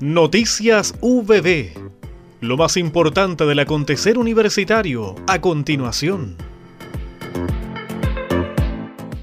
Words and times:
Noticias 0.00 0.94
VB. 1.02 1.74
Lo 2.40 2.56
más 2.56 2.78
importante 2.78 3.44
del 3.44 3.58
acontecer 3.58 4.16
universitario 4.16 5.14
a 5.26 5.42
continuación. 5.42 6.38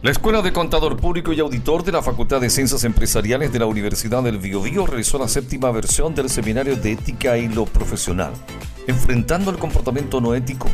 La 0.03 0.11
Escuela 0.11 0.43
de 0.43 0.53
Contador 0.53 0.95
Público 0.97 1.33
y 1.33 1.39
Auditor 1.39 1.83
de 1.83 1.93
la 1.93 2.03
Facultad 2.03 2.41
de 2.41 2.51
Ciencias 2.51 2.83
Empresariales 2.83 3.51
de 3.51 3.57
la 3.57 3.65
Universidad 3.65 4.21
del 4.21 4.37
Biobío 4.37 4.85
realizó 4.85 5.17
la 5.17 5.27
séptima 5.27 5.71
versión 5.71 6.13
del 6.13 6.29
Seminario 6.29 6.75
de 6.75 6.91
Ética 6.91 7.39
y 7.39 7.47
lo 7.47 7.65
Profesional, 7.65 8.33
enfrentando 8.85 9.49
el 9.49 9.57
comportamiento 9.57 10.21
no 10.21 10.35
ético, 10.35 10.67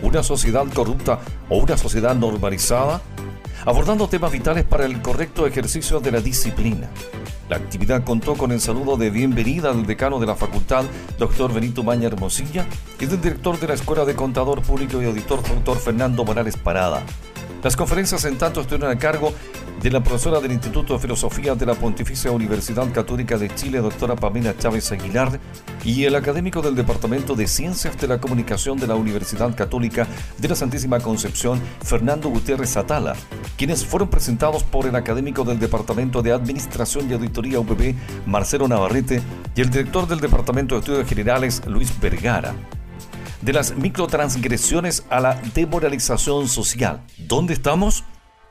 una 0.00 0.22
sociedad 0.22 0.64
corrupta 0.72 1.20
o 1.50 1.58
una 1.58 1.76
sociedad 1.76 2.16
normalizada, 2.16 3.02
abordando 3.64 4.08
temas 4.08 4.32
vitales 4.32 4.64
para 4.64 4.84
el 4.84 5.02
correcto 5.02 5.46
ejercicio 5.46 6.00
de 6.00 6.12
la 6.12 6.20
disciplina. 6.20 6.88
La 7.48 7.56
actividad 7.56 8.04
contó 8.04 8.34
con 8.34 8.52
el 8.52 8.60
saludo 8.60 8.96
de 8.96 9.10
bienvenida 9.10 9.72
del 9.72 9.86
decano 9.86 10.20
de 10.20 10.26
la 10.26 10.36
facultad, 10.36 10.84
doctor 11.18 11.52
Benito 11.52 11.82
Maña 11.82 12.06
Hermosilla, 12.06 12.66
y 12.98 13.06
del 13.06 13.20
director 13.20 13.58
de 13.58 13.66
la 13.66 13.74
Escuela 13.74 14.04
de 14.04 14.14
Contador 14.14 14.62
Público 14.62 15.02
y 15.02 15.06
Auditor, 15.06 15.42
doctor 15.42 15.78
Fernando 15.78 16.24
Morales 16.24 16.56
Parada. 16.56 17.02
Las 17.62 17.76
conferencias 17.76 18.24
en 18.24 18.38
tanto 18.38 18.60
estuvieron 18.60 18.90
a 18.90 18.98
cargo 18.98 19.34
de 19.82 19.90
la 19.90 20.02
profesora 20.02 20.40
del 20.40 20.52
Instituto 20.52 20.92
de 20.92 20.98
Filosofía 20.98 21.54
de 21.54 21.64
la 21.64 21.74
Pontificia 21.74 22.30
Universidad 22.30 22.92
Católica 22.92 23.38
de 23.38 23.54
Chile, 23.54 23.78
doctora 23.78 24.14
Pamela 24.14 24.54
Chávez 24.56 24.92
Aguilar, 24.92 25.40
y 25.84 26.04
el 26.04 26.14
académico 26.16 26.60
del 26.60 26.74
Departamento 26.74 27.34
de 27.34 27.46
Ciencias 27.46 27.98
de 27.98 28.06
la 28.06 28.20
Comunicación 28.20 28.78
de 28.78 28.86
la 28.86 28.94
Universidad 28.94 29.56
Católica 29.56 30.06
de 30.36 30.48
la 30.48 30.54
Santísima 30.54 31.00
Concepción, 31.00 31.58
Fernando 31.82 32.28
Gutiérrez 32.28 32.76
Atala, 32.76 33.14
quienes 33.56 33.86
fueron 33.86 34.10
presentados 34.10 34.64
por 34.64 34.86
el 34.86 34.96
académico 34.96 35.44
del 35.44 35.58
Departamento 35.58 36.20
de 36.20 36.32
Administración 36.32 37.08
y 37.08 37.14
Auditoría 37.14 37.60
UPB, 37.60 37.94
Marcelo 38.26 38.68
Navarrete, 38.68 39.22
y 39.56 39.62
el 39.62 39.70
director 39.70 40.06
del 40.06 40.20
Departamento 40.20 40.74
de 40.74 40.80
Estudios 40.80 41.08
Generales, 41.08 41.62
Luis 41.66 41.98
Vergara 41.98 42.54
de 43.40 43.54
las 43.54 43.74
microtransgresiones 43.74 45.06
a 45.08 45.18
la 45.20 45.40
demoralización 45.54 46.46
social. 46.46 47.00
¿Dónde 47.16 47.54
estamos? 47.54 48.04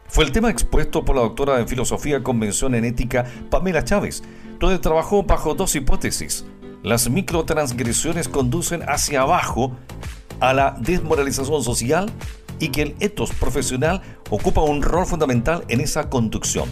Fue 0.10 0.24
el 0.24 0.32
tema 0.32 0.50
expuesto 0.50 1.06
por 1.06 1.16
la 1.16 1.22
doctora 1.22 1.60
en 1.60 1.68
Filosofía 1.68 2.24
Convención 2.24 2.74
en 2.74 2.84
Ética 2.84 3.26
Pamela 3.52 3.84
Chávez, 3.84 4.24
donde 4.60 4.80
trabajó 4.80 5.22
bajo 5.22 5.54
dos 5.54 5.76
hipótesis. 5.76 6.46
Las 6.82 7.08
microtransgresiones 7.12 8.28
conducen 8.28 8.82
hacia 8.90 9.22
abajo 9.22 9.72
a 10.40 10.54
la 10.54 10.76
desmoralización 10.80 11.64
social 11.64 12.12
y 12.58 12.70
que 12.70 12.82
el 12.82 12.96
etos 13.00 13.32
profesional 13.34 14.02
ocupa 14.32 14.62
un 14.62 14.82
rol 14.82 15.06
fundamental 15.06 15.64
en 15.68 15.80
esa 15.80 16.10
conducción. 16.10 16.68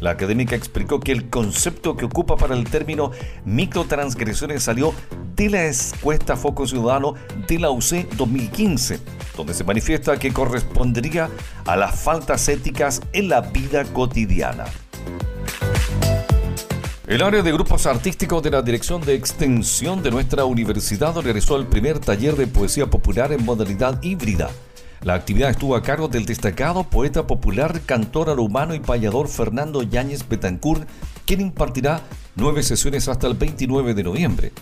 La 0.00 0.10
académica 0.10 0.56
explicó 0.56 0.98
que 0.98 1.12
el 1.12 1.28
concepto 1.28 1.96
que 1.96 2.06
ocupa 2.06 2.36
para 2.36 2.54
el 2.54 2.64
término 2.64 3.10
microtransgresiones 3.44 4.62
salió 4.62 4.94
de 5.36 5.50
la 5.50 5.66
encuesta 5.66 6.36
Foco 6.36 6.66
Ciudadano 6.66 7.14
de 7.46 7.58
la 7.58 7.70
UC 7.70 8.08
2015, 8.16 8.98
donde 9.36 9.52
se 9.52 9.62
manifiesta 9.62 10.18
que 10.18 10.32
correspondería 10.32 11.28
a 11.66 11.76
las 11.76 12.00
faltas 12.00 12.48
éticas 12.48 13.02
en 13.12 13.28
la 13.28 13.42
vida 13.42 13.84
cotidiana. 13.84 14.64
El 17.06 17.22
área 17.22 17.42
de 17.42 17.52
grupos 17.52 17.86
artísticos 17.86 18.42
de 18.42 18.50
la 18.50 18.62
Dirección 18.62 19.02
de 19.02 19.14
Extensión 19.14 20.02
de 20.02 20.12
nuestra 20.12 20.44
universidad 20.44 21.14
realizó 21.20 21.56
el 21.56 21.66
primer 21.66 21.98
taller 21.98 22.36
de 22.36 22.46
poesía 22.46 22.86
popular 22.86 23.32
en 23.32 23.44
modalidad 23.44 24.02
híbrida. 24.02 24.48
La 25.02 25.14
actividad 25.14 25.48
estuvo 25.48 25.76
a 25.76 25.82
cargo 25.82 26.08
del 26.08 26.26
destacado 26.26 26.84
poeta 26.84 27.26
popular, 27.26 27.80
cantor 27.86 28.38
humano 28.38 28.74
y 28.74 28.80
payador 28.80 29.28
Fernando 29.28 29.82
Yáñez 29.82 30.28
Betancourt, 30.28 30.86
quien 31.24 31.40
impartirá 31.40 32.02
nueve 32.36 32.62
sesiones 32.62 33.08
hasta 33.08 33.26
el 33.26 33.32
29 33.32 33.94
de 33.94 34.02
noviembre. 34.02 34.52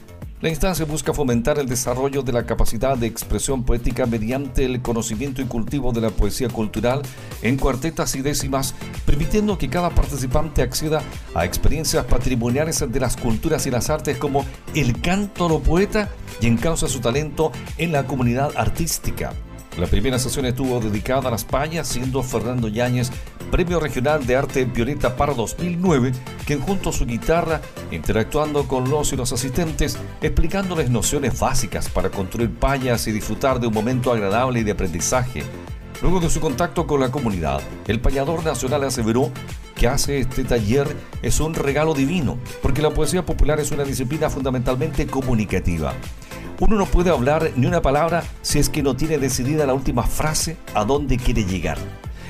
La 0.40 0.48
instancia 0.48 0.84
busca 0.84 1.12
fomentar 1.12 1.58
el 1.58 1.66
desarrollo 1.66 2.22
de 2.22 2.32
la 2.32 2.46
capacidad 2.46 2.96
de 2.96 3.08
expresión 3.08 3.64
poética 3.64 4.06
mediante 4.06 4.64
el 4.64 4.80
conocimiento 4.80 5.42
y 5.42 5.46
cultivo 5.46 5.90
de 5.90 6.02
la 6.02 6.10
poesía 6.10 6.48
cultural 6.48 7.02
en 7.42 7.56
cuartetas 7.56 8.14
y 8.14 8.22
décimas, 8.22 8.76
permitiendo 9.04 9.58
que 9.58 9.68
cada 9.68 9.90
participante 9.90 10.62
acceda 10.62 11.02
a 11.34 11.44
experiencias 11.44 12.04
patrimoniales 12.04 12.84
de 12.88 13.00
las 13.00 13.16
culturas 13.16 13.66
y 13.66 13.72
las 13.72 13.90
artes 13.90 14.16
como 14.16 14.44
el 14.76 15.00
canto 15.00 15.48
lo 15.48 15.58
poeta 15.58 16.08
y 16.40 16.46
encausa 16.46 16.86
su 16.86 17.00
talento 17.00 17.50
en 17.76 17.90
la 17.90 18.06
comunidad 18.06 18.52
artística. 18.56 19.32
La 19.76 19.86
primera 19.86 20.18
sesión 20.18 20.46
estuvo 20.46 20.80
dedicada 20.80 21.28
a 21.28 21.30
las 21.30 21.44
payas, 21.44 21.86
siendo 21.86 22.22
Fernando 22.22 22.68
Yáñez 22.68 23.10
Premio 23.50 23.80
Regional 23.80 24.26
de 24.26 24.36
Arte 24.36 24.64
Violeta 24.64 25.16
para 25.16 25.34
2009, 25.34 26.12
quien 26.46 26.60
junto 26.60 26.90
a 26.90 26.92
su 26.92 27.06
guitarra, 27.06 27.60
interactuando 27.90 28.68
con 28.68 28.90
los 28.90 29.12
y 29.12 29.16
los 29.16 29.32
asistentes, 29.32 29.98
explicándoles 30.20 30.90
nociones 30.90 31.38
básicas 31.38 31.88
para 31.88 32.10
construir 32.10 32.50
payas 32.50 33.06
y 33.06 33.12
disfrutar 33.12 33.58
de 33.60 33.66
un 33.66 33.74
momento 33.74 34.12
agradable 34.12 34.60
y 34.60 34.64
de 34.64 34.72
aprendizaje. 34.72 35.42
Luego 36.02 36.20
de 36.20 36.30
su 36.30 36.40
contacto 36.40 36.86
con 36.86 37.00
la 37.00 37.10
comunidad, 37.10 37.60
el 37.88 38.00
payador 38.00 38.44
nacional 38.44 38.84
aseveró 38.84 39.32
que 39.74 39.88
hace 39.88 40.20
este 40.20 40.44
taller 40.44 40.86
es 41.22 41.40
un 41.40 41.54
regalo 41.54 41.94
divino, 41.94 42.38
porque 42.62 42.82
la 42.82 42.90
poesía 42.90 43.24
popular 43.24 43.58
es 43.60 43.70
una 43.70 43.84
disciplina 43.84 44.28
fundamentalmente 44.28 45.06
comunicativa. 45.06 45.94
Uno 46.60 46.76
no 46.76 46.86
puede 46.86 47.10
hablar 47.10 47.52
ni 47.54 47.66
una 47.66 47.82
palabra 47.82 48.24
si 48.42 48.58
es 48.58 48.68
que 48.68 48.82
no 48.82 48.96
tiene 48.96 49.18
decidida 49.18 49.64
la 49.64 49.74
última 49.74 50.02
frase 50.02 50.56
a 50.74 50.84
dónde 50.84 51.16
quiere 51.16 51.44
llegar. 51.44 51.78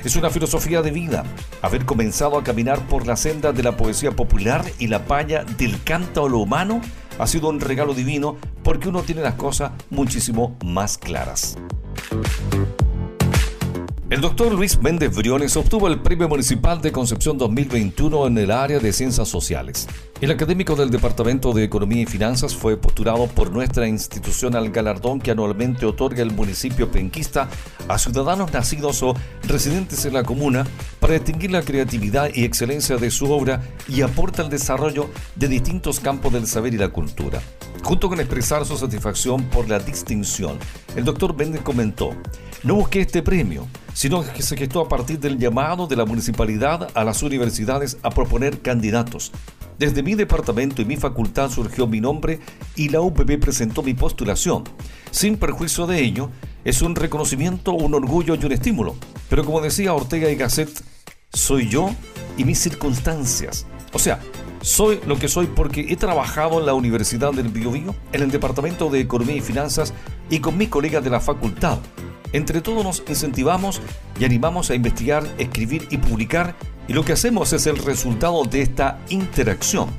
Es 0.03 0.15
una 0.15 0.29
filosofía 0.29 0.81
de 0.81 0.91
vida. 0.91 1.23
Haber 1.61 1.85
comenzado 1.85 2.37
a 2.37 2.43
caminar 2.43 2.79
por 2.87 3.07
la 3.07 3.15
senda 3.15 3.51
de 3.51 3.63
la 3.63 3.75
poesía 3.75 4.11
popular 4.11 4.63
y 4.77 4.87
la 4.87 5.05
paya 5.05 5.43
del 5.43 5.83
canto 5.83 6.29
lo 6.29 6.39
humano 6.39 6.79
ha 7.17 7.27
sido 7.27 7.49
un 7.49 7.59
regalo 7.59 7.93
divino 7.93 8.37
porque 8.63 8.89
uno 8.89 9.01
tiene 9.01 9.21
las 9.21 9.33
cosas 9.33 9.71
muchísimo 9.89 10.57
más 10.63 10.97
claras. 10.97 11.57
El 14.09 14.21
doctor 14.21 14.51
Luis 14.51 14.81
Méndez 14.81 15.15
Briones 15.15 15.55
obtuvo 15.55 15.87
el 15.87 15.99
Premio 15.99 16.27
Municipal 16.27 16.81
de 16.81 16.91
Concepción 16.91 17.37
2021 17.37 18.25
en 18.25 18.37
el 18.39 18.49
área 18.49 18.79
de 18.79 18.91
Ciencias 18.91 19.27
Sociales. 19.27 19.87
El 20.19 20.31
académico 20.31 20.75
del 20.75 20.89
Departamento 20.89 21.53
de 21.53 21.63
Economía 21.63 22.01
y 22.01 22.05
Finanzas 22.07 22.55
fue 22.55 22.75
postulado 22.75 23.27
por 23.27 23.51
nuestra 23.51 23.87
institución 23.87 24.55
al 24.55 24.71
galardón 24.71 25.19
que 25.19 25.29
anualmente 25.29 25.85
otorga 25.85 26.23
el 26.23 26.31
municipio 26.31 26.89
penquista 26.89 27.49
a 27.87 27.99
ciudadanos 27.99 28.51
nacidos 28.51 29.03
o 29.03 29.13
residentes 29.43 30.03
en 30.05 30.15
la 30.15 30.23
comuna 30.23 30.65
para 30.99 31.13
distinguir 31.13 31.51
la 31.51 31.61
creatividad 31.61 32.31
y 32.33 32.45
excelencia 32.45 32.97
de 32.97 33.11
su 33.11 33.31
obra 33.31 33.61
y 33.87 34.01
aporta 34.01 34.41
al 34.41 34.49
desarrollo 34.49 35.11
de 35.35 35.47
distintos 35.47 35.99
campos 35.99 36.33
del 36.33 36.47
saber 36.47 36.73
y 36.73 36.77
la 36.77 36.89
cultura. 36.89 37.43
Junto 37.83 38.09
con 38.09 38.19
expresar 38.19 38.65
su 38.65 38.75
satisfacción 38.75 39.43
por 39.43 39.69
la 39.69 39.77
distinción, 39.77 40.57
el 40.95 41.05
doctor 41.05 41.37
Méndez 41.37 41.61
comentó, 41.61 42.15
no 42.63 42.73
busqué 42.75 43.01
este 43.01 43.21
premio, 43.21 43.67
sino 43.99 44.23
que 44.23 44.43
se 44.43 44.55
gestó 44.55 44.79
a 44.79 44.87
partir 44.87 45.19
del 45.19 45.37
llamado 45.37 45.85
de 45.85 45.97
la 45.97 46.05
municipalidad 46.05 46.87
a 46.93 47.03
las 47.03 47.21
universidades 47.21 47.97
a 48.01 48.11
proponer 48.11 48.61
candidatos. 48.61 49.33
Desde 49.77 50.03
mi 50.03 50.15
departamento 50.15 50.81
y 50.81 50.85
mi 50.85 50.95
facultad 50.95 51.51
surgió 51.51 51.85
mi 51.85 51.99
nombre 51.99 52.39
y 52.77 52.87
la 52.87 53.01
UPB 53.01 53.41
presentó 53.41 53.83
mi 53.83 53.93
postulación. 53.93 54.63
Sin 55.11 55.35
perjuicio 55.35 55.85
de 55.85 55.99
ello, 56.01 56.29
es 56.63 56.81
un 56.81 56.95
reconocimiento, 56.95 57.73
un 57.73 57.93
orgullo 57.93 58.35
y 58.35 58.45
un 58.45 58.53
estímulo. 58.53 58.95
Pero 59.29 59.43
como 59.43 59.59
decía 59.59 59.93
Ortega 59.93 60.31
y 60.31 60.37
Gasset, 60.37 60.81
soy 61.33 61.67
yo 61.67 61.93
y 62.37 62.45
mis 62.45 62.59
circunstancias. 62.59 63.65
O 63.91 63.99
sea, 63.99 64.21
soy 64.61 65.01
lo 65.07 65.19
que 65.19 65.27
soy 65.27 65.47
porque 65.47 65.87
he 65.89 65.97
trabajado 65.97 66.61
en 66.61 66.67
la 66.67 66.73
Universidad 66.73 67.33
del 67.33 67.49
Biobío, 67.49 67.93
en 68.13 68.21
el 68.21 68.31
Departamento 68.31 68.89
de 68.89 69.01
Economía 69.01 69.35
y 69.35 69.41
Finanzas 69.41 69.93
y 70.29 70.39
con 70.39 70.57
mis 70.57 70.69
colegas 70.69 71.03
de 71.03 71.09
la 71.09 71.19
facultad. 71.19 71.79
Entre 72.31 72.61
todos 72.61 72.83
nos 72.83 73.03
incentivamos 73.07 73.81
y 74.19 74.25
animamos 74.25 74.69
a 74.69 74.75
investigar, 74.75 75.27
escribir 75.37 75.87
y 75.89 75.97
publicar 75.97 76.55
y 76.87 76.93
lo 76.93 77.03
que 77.03 77.13
hacemos 77.13 77.53
es 77.53 77.65
el 77.67 77.77
resultado 77.77 78.43
de 78.45 78.61
esta 78.61 78.99
interacción. 79.09 79.89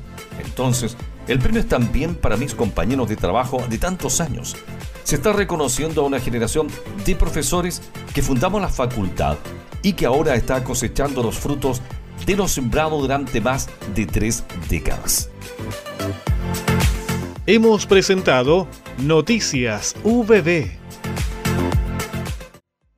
Entonces, 0.43 0.95
el 1.27 1.39
premio 1.39 1.59
es 1.59 1.67
también 1.67 2.15
para 2.15 2.37
mis 2.37 2.55
compañeros 2.55 3.09
de 3.09 3.15
trabajo 3.15 3.63
de 3.69 3.77
tantos 3.77 4.21
años. 4.21 4.55
Se 5.03 5.15
está 5.15 5.33
reconociendo 5.33 6.01
a 6.01 6.05
una 6.05 6.19
generación 6.19 6.67
de 7.05 7.15
profesores 7.15 7.81
que 8.13 8.21
fundamos 8.21 8.61
la 8.61 8.69
facultad 8.69 9.37
y 9.83 9.93
que 9.93 10.05
ahora 10.05 10.35
está 10.35 10.63
cosechando 10.63 11.23
los 11.23 11.37
frutos 11.37 11.81
de 12.25 12.35
lo 12.35 12.47
sembrado 12.47 12.99
durante 12.99 13.41
más 13.41 13.69
de 13.95 14.05
tres 14.05 14.43
décadas. 14.69 15.29
Hemos 17.45 17.85
presentado 17.85 18.67
Noticias 18.99 19.95
VB 20.03 20.80